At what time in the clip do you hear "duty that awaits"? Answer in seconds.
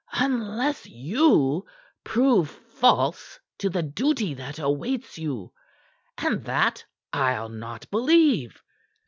3.83-5.19